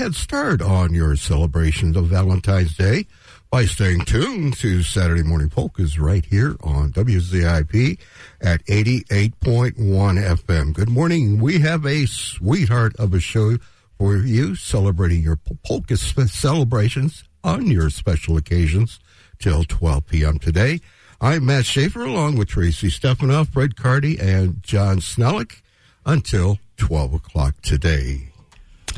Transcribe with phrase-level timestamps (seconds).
[0.00, 3.04] Head start on your celebrations of Valentine's Day
[3.50, 8.00] by staying tuned to Saturday Morning Polkas right here on WZIP
[8.40, 10.72] at 88.1 FM.
[10.72, 11.38] Good morning.
[11.38, 13.58] We have a sweetheart of a show
[13.98, 19.00] for you celebrating your polka celebrations on your special occasions
[19.38, 20.38] till 12 p.m.
[20.38, 20.80] today.
[21.20, 25.60] I'm Matt Schaefer along with Tracy Stefanoff, Fred Carty, and John Snellick
[26.06, 28.29] until 12 o'clock today.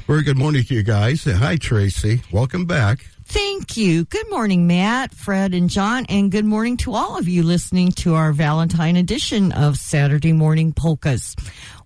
[0.06, 1.24] Very good morning to you guys.
[1.24, 2.20] Hi, Tracy.
[2.32, 3.06] Welcome back.
[3.24, 4.04] Thank you.
[4.04, 8.14] Good morning, Matt, Fred, and John, and good morning to all of you listening to
[8.14, 11.34] our Valentine edition of Saturday Morning Polkas.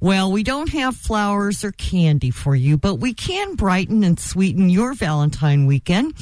[0.01, 4.69] Well, we don't have flowers or candy for you, but we can brighten and sweeten
[4.69, 6.15] your Valentine weekend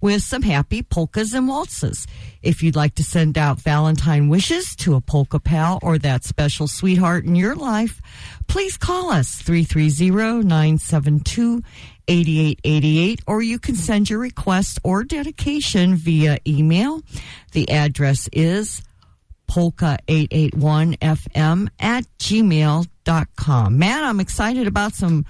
[0.00, 2.06] with some happy polkas and waltzes.
[2.42, 6.66] If you'd like to send out Valentine wishes to a polka pal or that special
[6.66, 8.02] sweetheart in your life,
[8.48, 11.62] please call us 330 972
[12.08, 17.00] 8888 or you can send your request or dedication via email.
[17.52, 18.82] The address is
[19.52, 23.78] polka881fm at gmail.com.
[23.78, 25.26] Man, I'm excited about some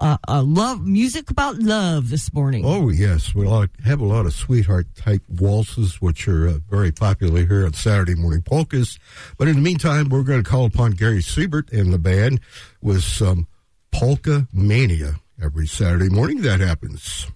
[0.00, 2.64] uh, uh, love music about love this morning.
[2.66, 3.46] Oh yes, we
[3.84, 8.14] have a lot of sweetheart type waltzes, which are uh, very popular here on Saturday
[8.14, 8.98] morning polkas.
[9.36, 12.40] But in the meantime, we're going to call upon Gary Siebert and the band
[12.80, 13.46] with some
[13.92, 16.40] polka mania every Saturday morning.
[16.42, 17.26] That happens.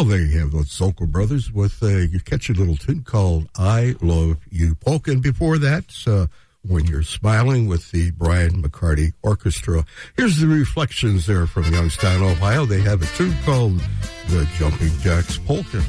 [0.00, 4.38] Well, there you have those Soca Brothers with a catchy little tune called I Love
[4.50, 5.10] You Polka.
[5.10, 6.28] And before that, uh,
[6.66, 9.84] When You're Smiling with the Brian McCarty Orchestra.
[10.16, 12.64] Here's the reflections there from Youngstown, Ohio.
[12.64, 13.78] They have a tune called
[14.28, 15.82] The Jumping Jacks Polka.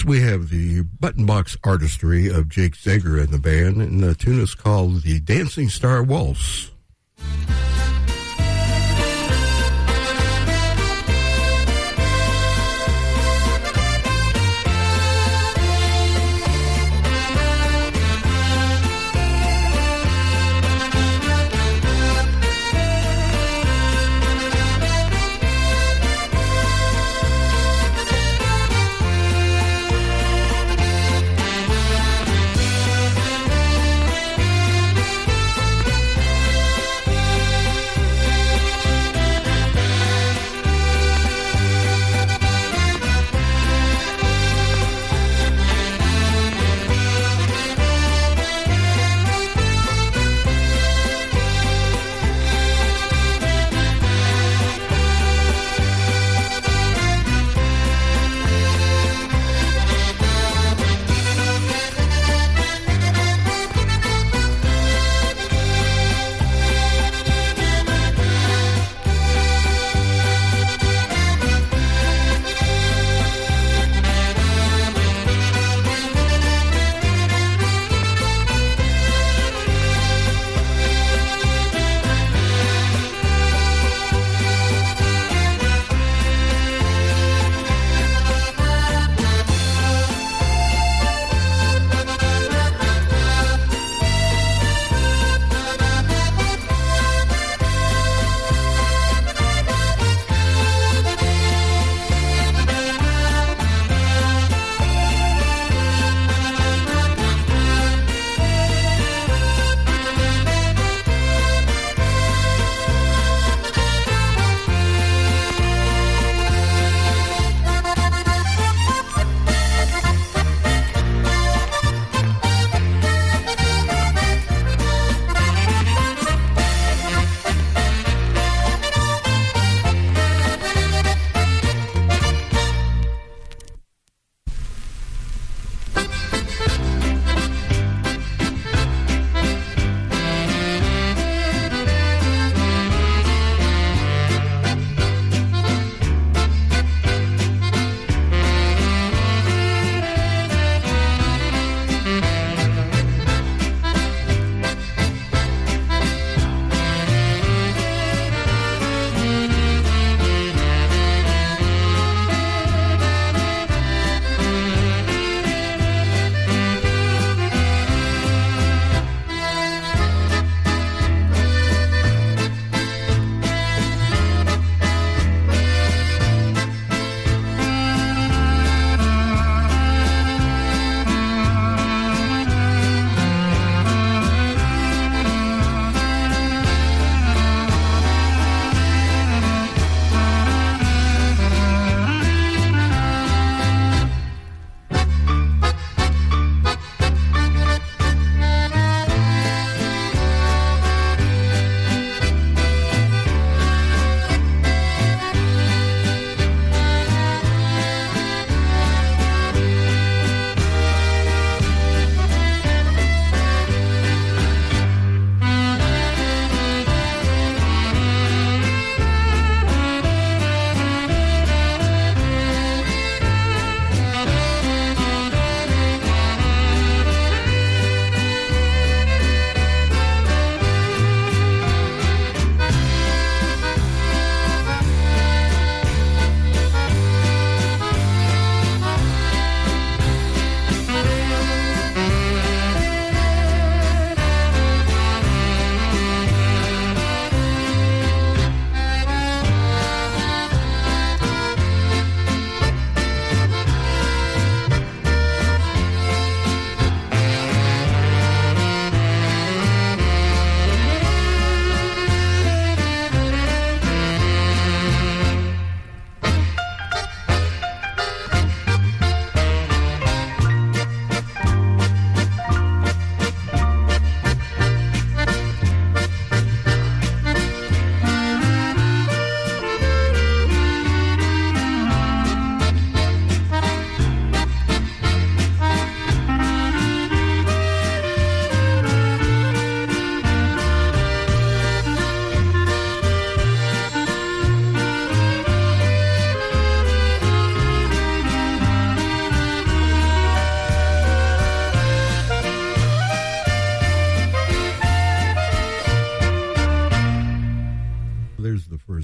[0.00, 4.14] Next, we have the button box artistry of Jake Zager and the band, and the
[4.14, 6.69] tune is called The Dancing Star Waltz.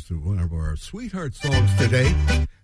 [0.09, 2.15] One of our sweetheart songs today,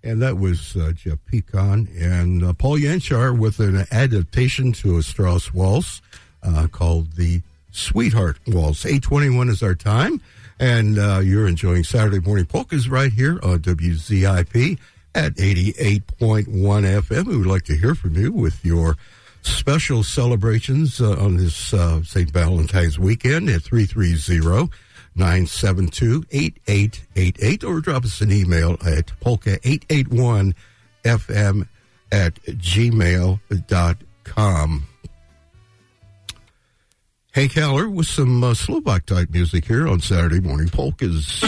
[0.05, 5.03] and that was uh, Jeff Pecon and uh, Paul Yanchar with an adaptation to a
[5.03, 6.01] Strauss waltz
[6.45, 8.87] uh, called the Sweetheart Waltz.
[8.87, 10.21] 821 is our time,
[10.61, 14.79] and uh, you're enjoying Saturday Morning Polkas right here on WZIP
[15.17, 17.27] at 88.1 FM.
[17.27, 18.97] We would like to hear from you with your
[19.43, 22.31] special celebrations uh, on this uh, St.
[22.31, 24.71] Valentine's weekend at 330
[25.15, 30.55] 972 8888 or drop us an email at polka881fm
[32.13, 33.39] at gmail.com.
[37.35, 41.43] Hank Haller with some uh, Slovak type music here on Saturday Morning Polkas.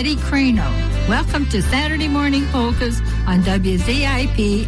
[0.00, 0.66] Betty Crano.
[1.10, 4.66] Welcome to Saturday Morning Polkas on WZIP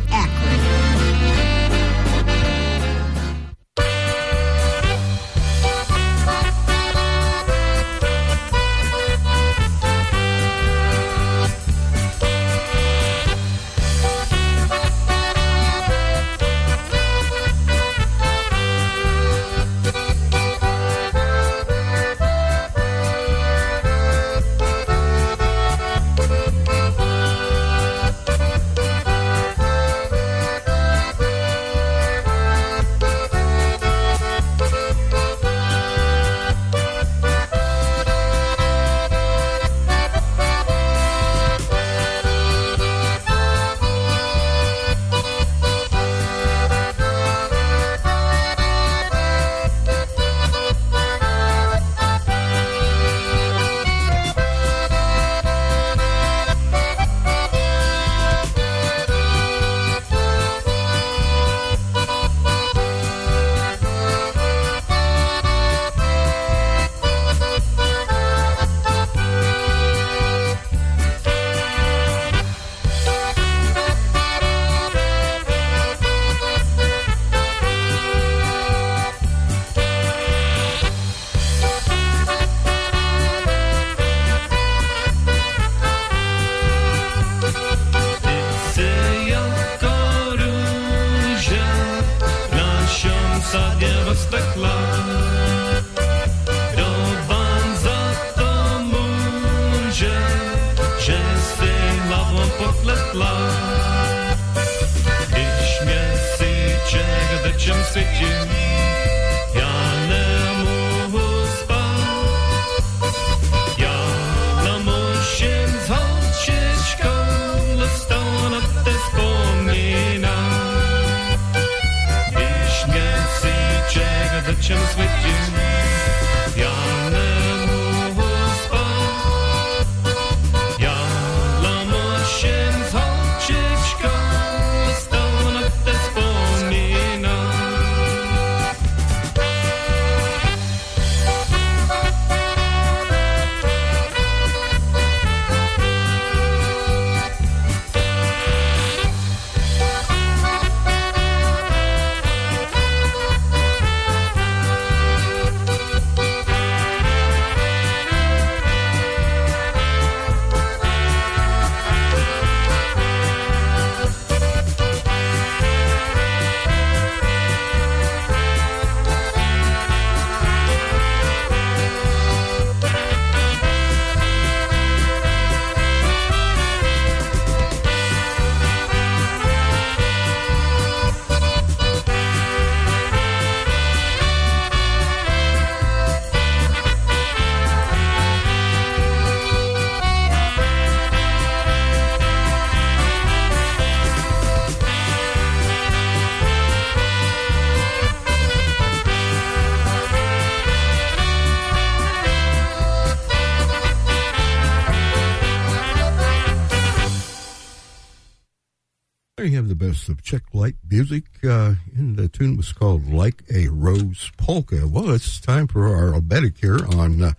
[209.82, 214.86] best of Czech light music, uh, and the tune was called Like a Rose Polka.
[214.86, 217.32] Well, it's time for our oberek here on uh,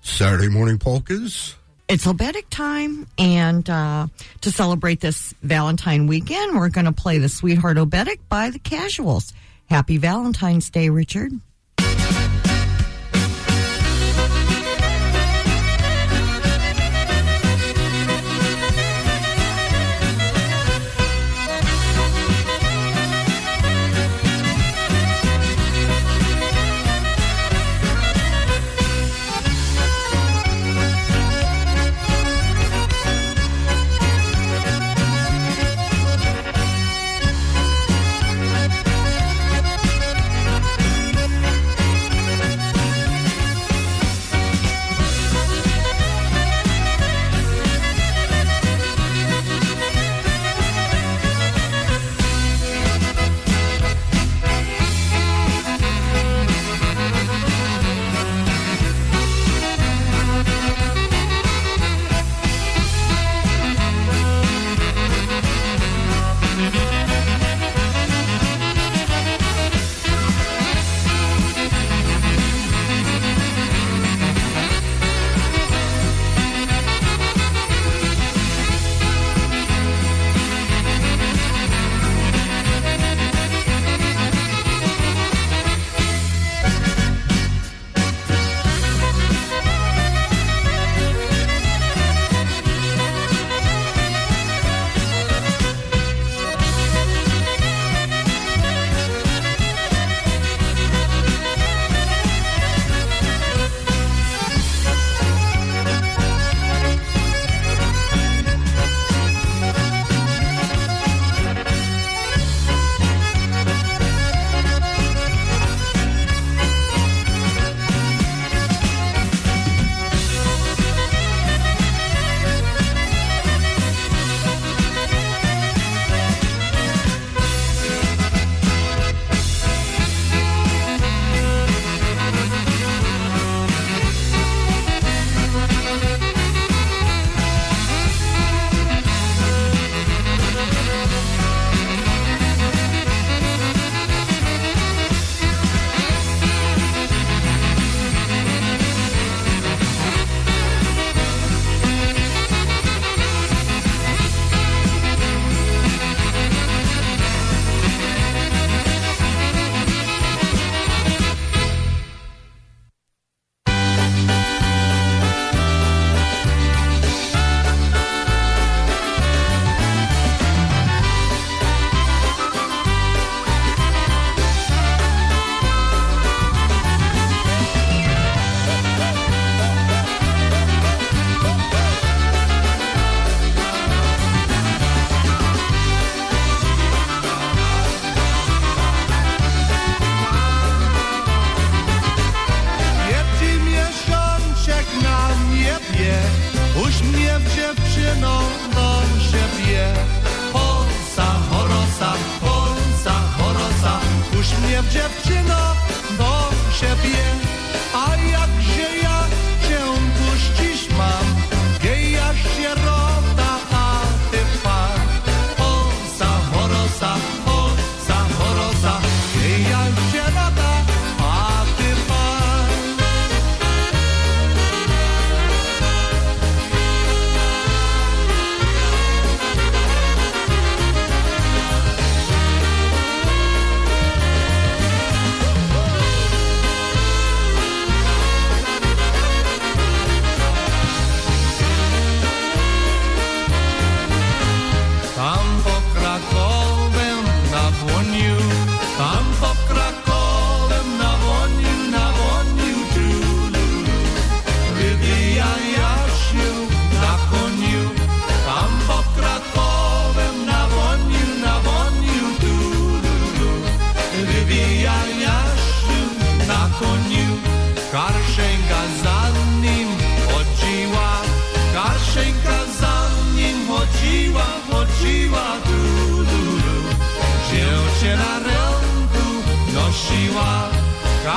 [0.00, 1.56] Saturday Morning Polkas.
[1.88, 4.06] It's oberek time, and uh,
[4.42, 9.32] to celebrate this Valentine weekend, we're going to play the Sweetheart Oberek by the Casuals.
[9.68, 11.32] Happy Valentine's Day, Richard.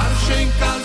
[0.03, 0.82] marcha em casa.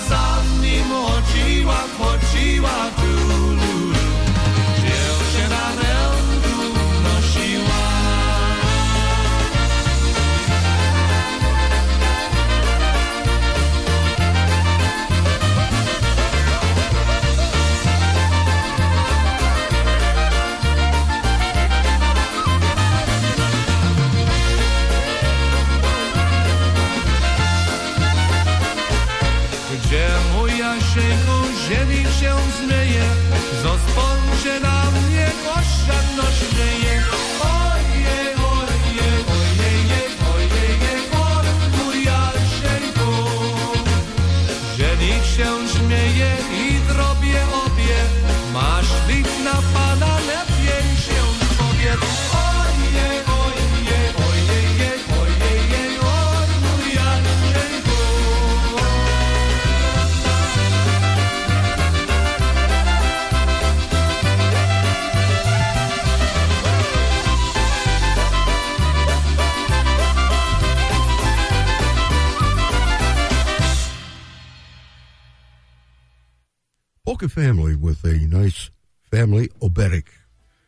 [77.18, 78.70] Polka Family with a nice
[79.10, 80.04] family oberek.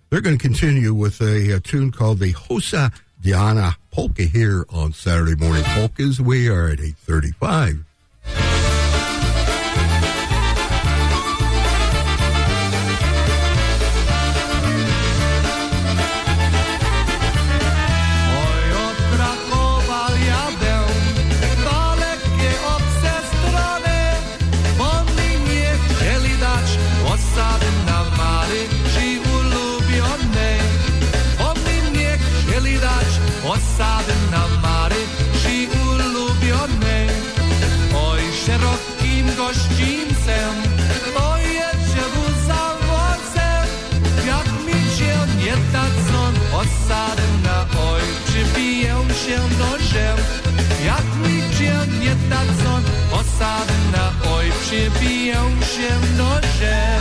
[0.08, 4.92] They're going to continue with a, a tune called the Hosa Diana Polka here on
[4.92, 6.20] Saturday Morning Polkas.
[6.20, 7.84] We are at 835.
[54.70, 55.40] się biją
[56.16, 56.99] no nożem.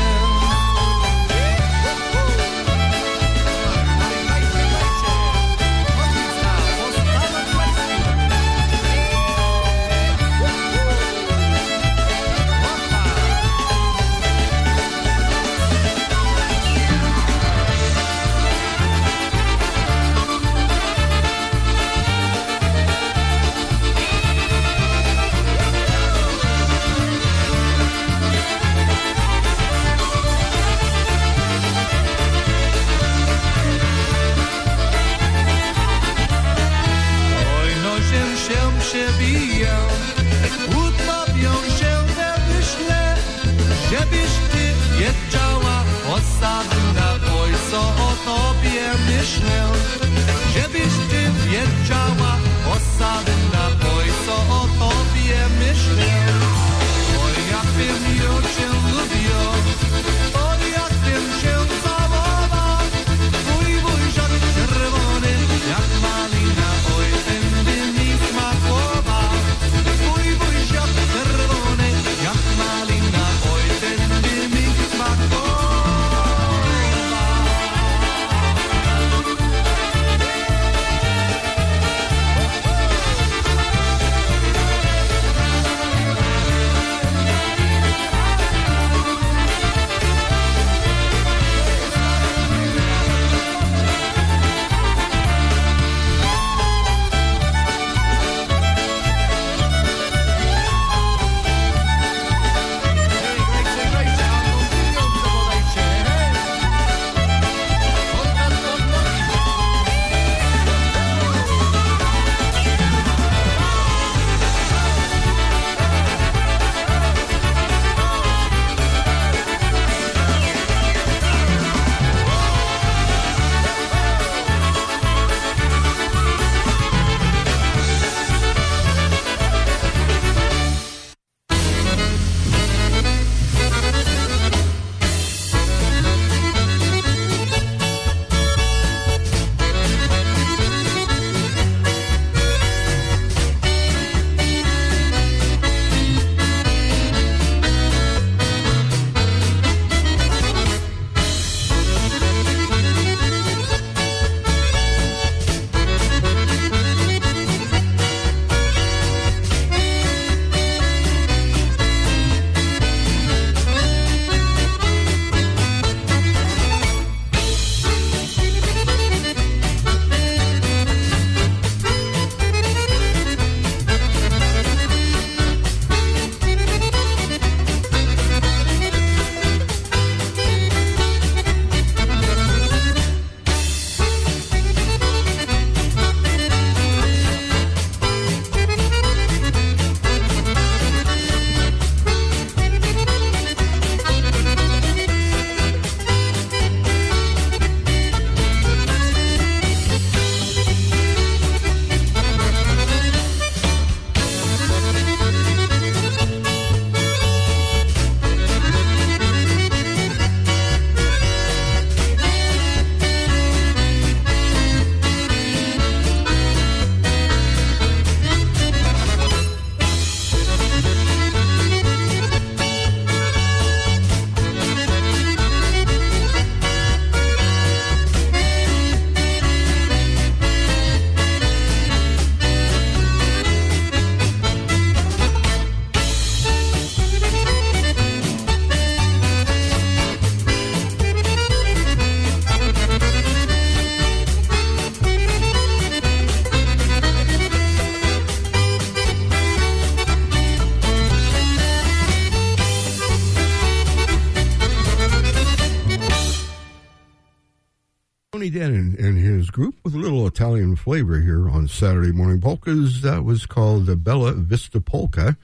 [261.79, 263.03] Saturday Morning Polkas.
[263.03, 265.37] That was called the Bella Vista Polka.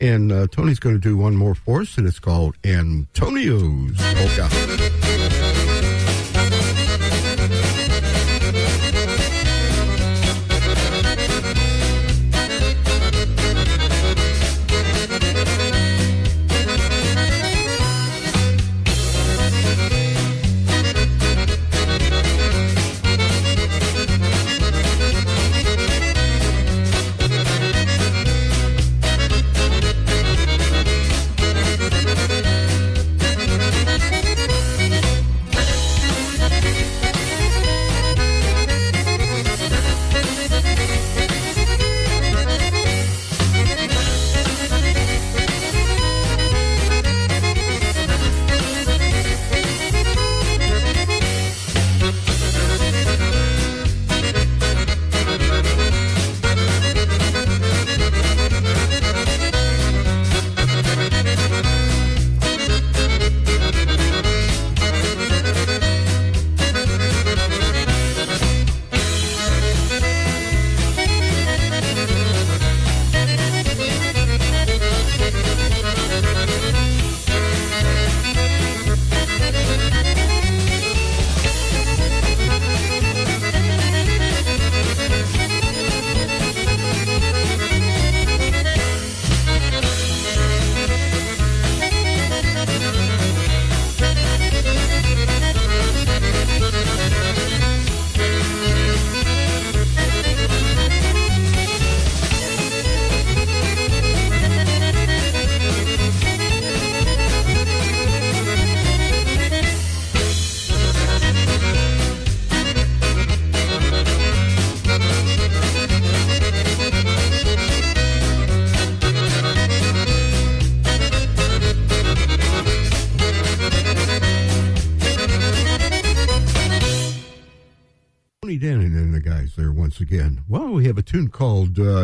[0.00, 5.05] And uh, Tony's going to do one more for us, and it's called Antonio's Polka.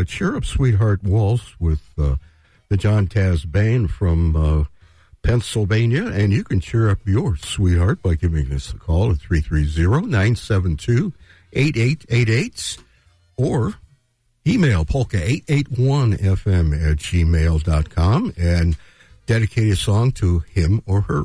[0.03, 2.17] Uh, Cheer Up Sweetheart Waltz with uh,
[2.69, 4.65] the John Taz Band from uh,
[5.23, 6.07] Pennsylvania.
[6.07, 11.13] And you can cheer up your sweetheart by giving us a call at 330 972
[11.53, 12.79] 8888
[13.37, 13.75] or
[14.47, 18.77] email polka881fm at gmail.com and
[19.27, 21.25] dedicate a song to him or her.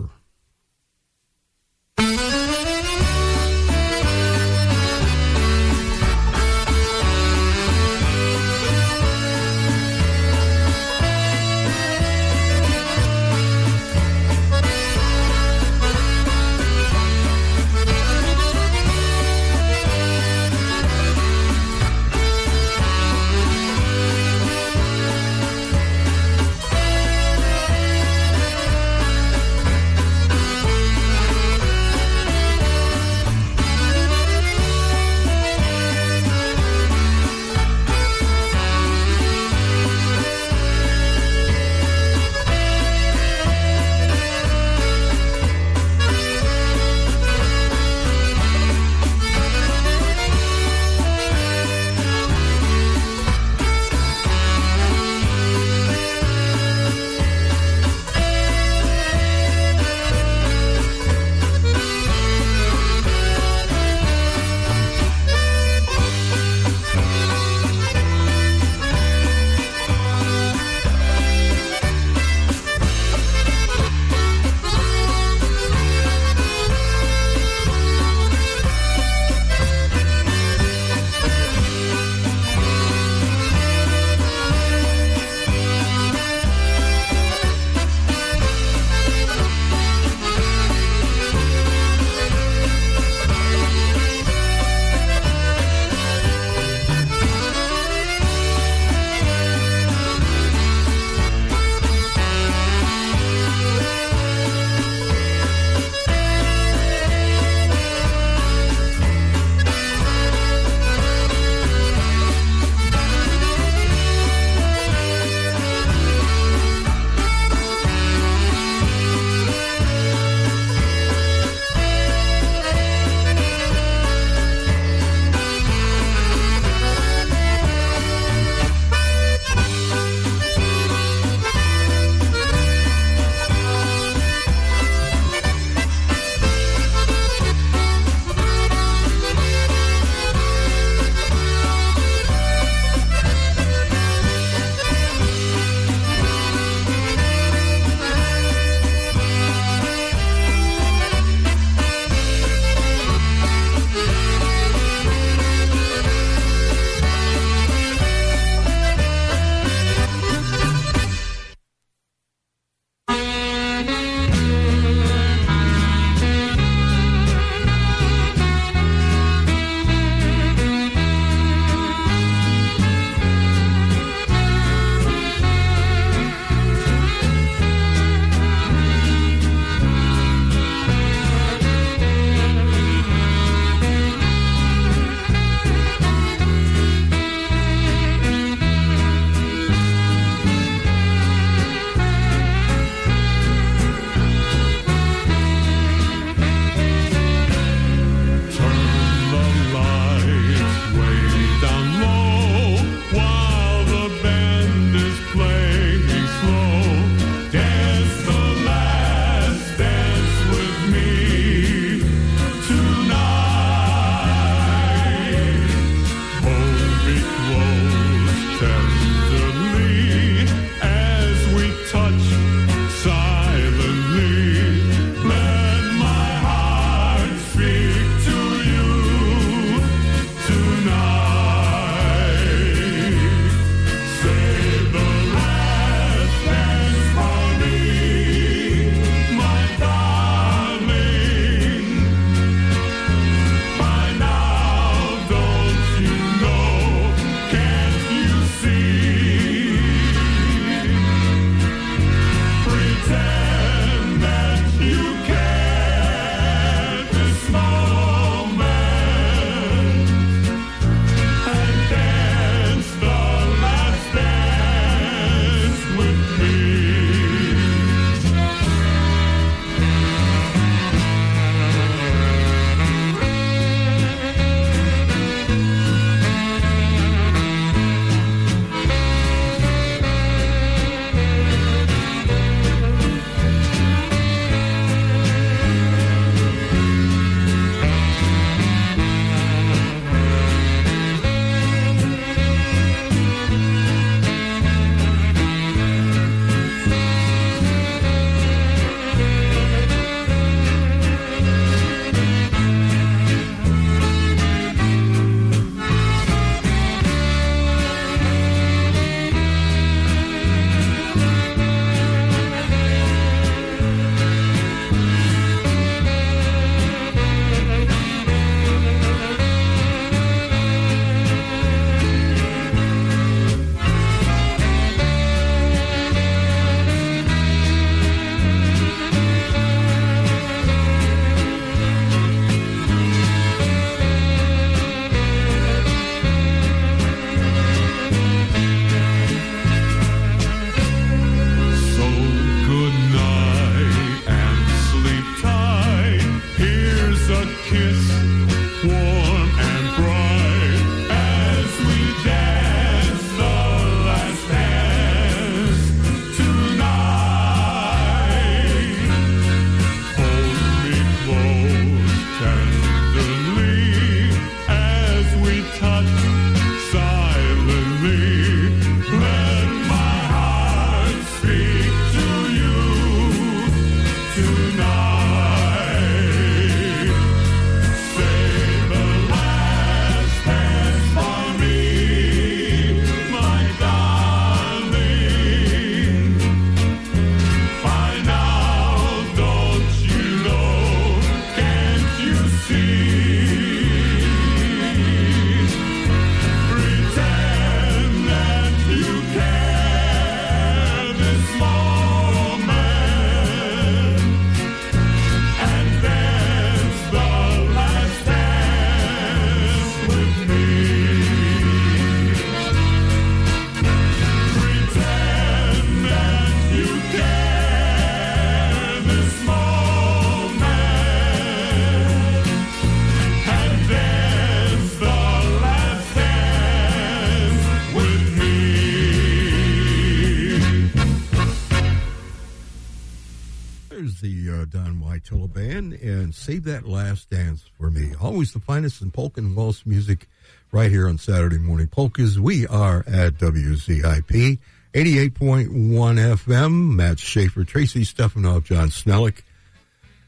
[436.60, 438.14] That Last Dance for Me.
[438.20, 440.28] Always the finest in polka and waltz music
[440.72, 442.40] right here on Saturday Morning Polkas.
[442.40, 444.60] We are at WZIP
[444.94, 446.96] 88.1 FM.
[446.96, 449.44] Matt Schaefer, Tracy Stefanoff, John Snellick,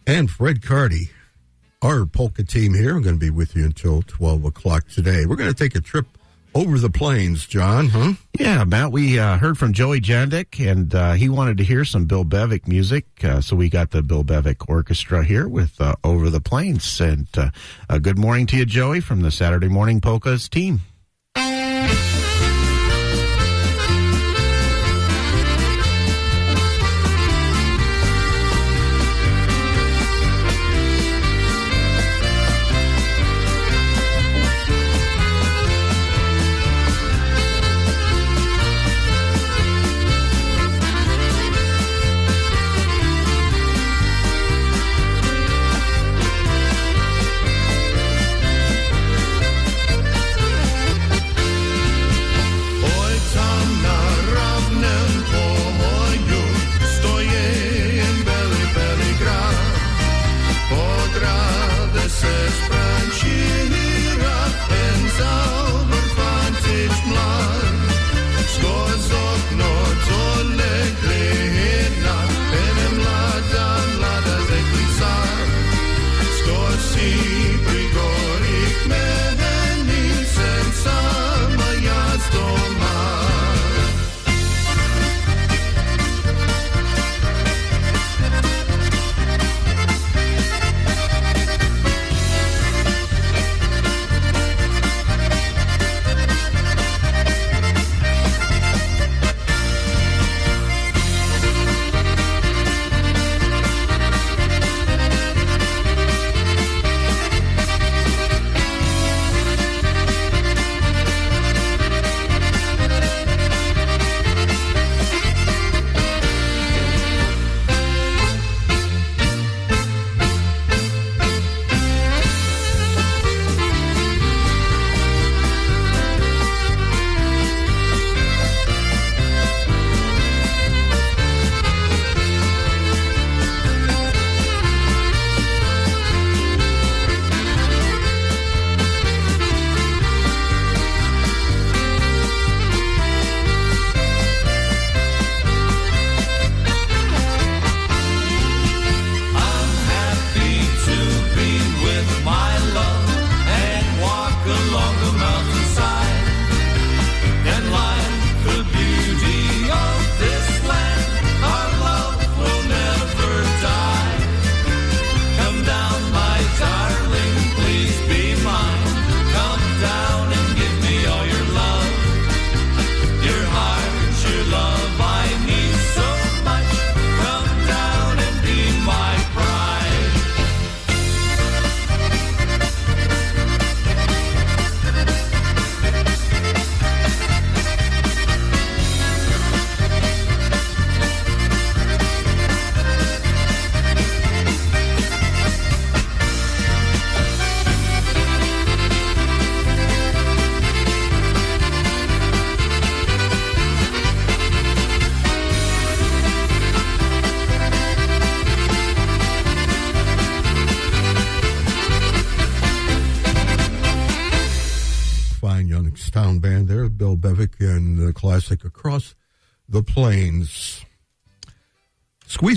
[0.05, 1.09] and Fred Cardy.
[1.81, 2.95] Our polka team here.
[2.95, 5.25] I'm going to be with you until 12 o'clock today.
[5.25, 6.05] We're going to take a trip
[6.55, 8.13] over the plains, John, huh?
[8.37, 12.05] Yeah, Matt, we uh, heard from Joey Jandik, and uh, he wanted to hear some
[12.05, 13.05] Bill Bevick music.
[13.23, 16.99] Uh, so we got the Bill Bevick Orchestra here with uh, Over the Plains.
[16.99, 20.81] And uh, good morning to you, Joey, from the Saturday Morning Polkas team.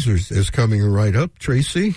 [0.07, 1.95] Is coming right up, Tracy.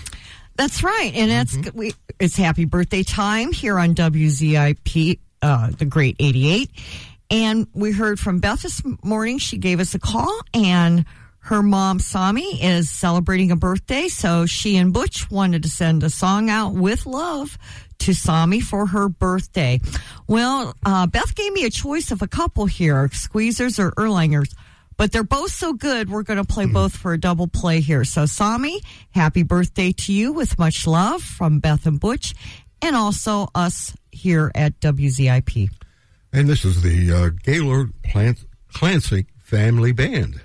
[0.56, 6.16] That's right, and it's we, it's happy birthday time here on WZIP, uh, the Great
[6.18, 6.70] Eighty Eight,
[7.30, 9.38] and we heard from Beth this morning.
[9.38, 11.04] She gave us a call, and
[11.40, 16.10] her mom Sami is celebrating a birthday, so she and Butch wanted to send a
[16.10, 17.58] song out with love
[17.98, 19.80] to Sami for her birthday.
[20.26, 24.54] Well, uh, Beth gave me a choice of a couple here: Squeezers or Erlangers.
[24.96, 28.04] But they're both so good, we're going to play both for a double play here.
[28.04, 28.80] So, Sami,
[29.10, 32.34] happy birthday to you with much love from Beth and Butch,
[32.80, 35.68] and also us here at WZIP.
[36.32, 37.92] And this is the uh, Gaylord
[38.72, 40.40] Clancy Family Band.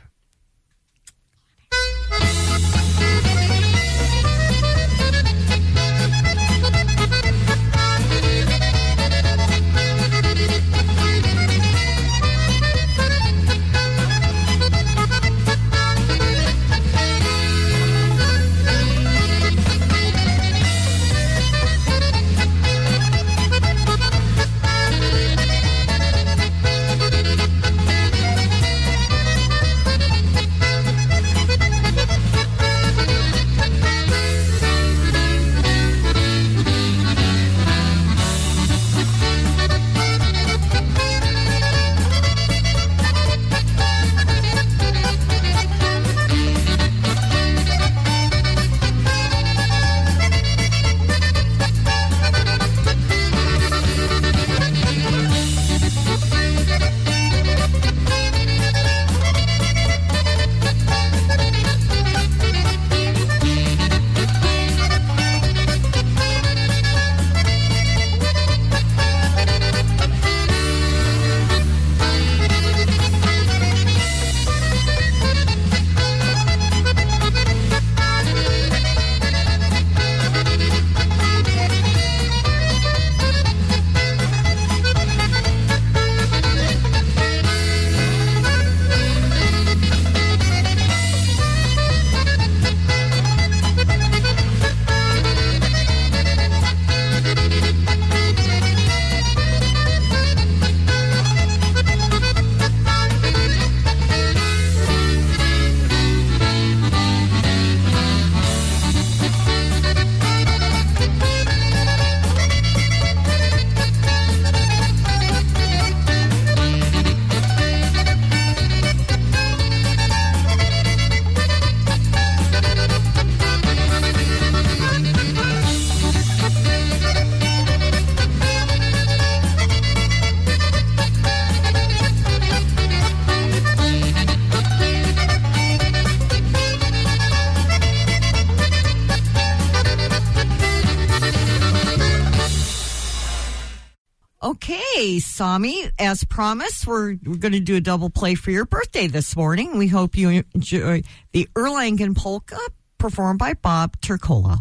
[145.98, 149.80] As promised, we're, we're going to do a double play for your birthday this morning.
[149.80, 152.60] We hope you enjoy the Erlangen Polka
[153.00, 154.60] performed by Bob Turcola.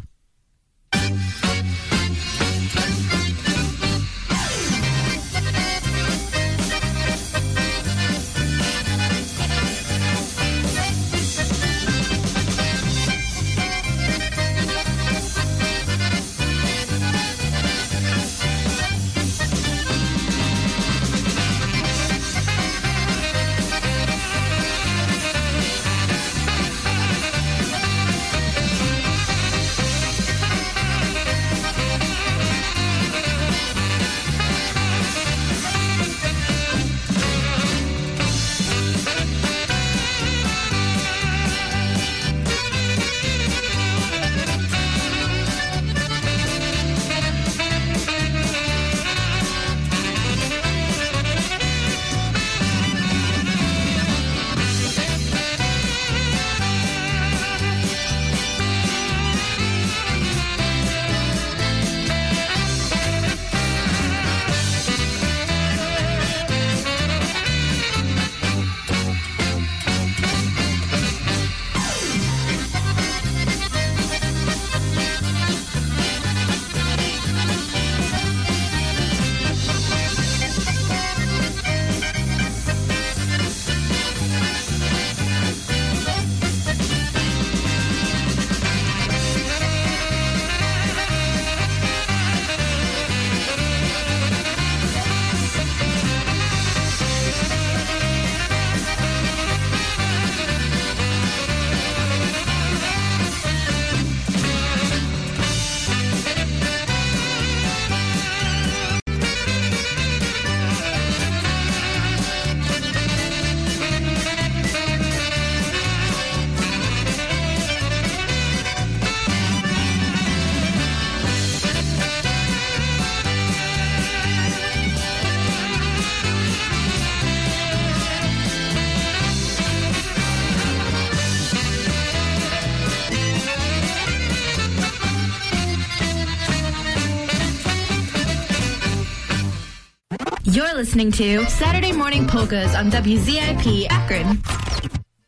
[140.81, 144.60] Listening to Saturday Morning Polkas on WZIP Akron.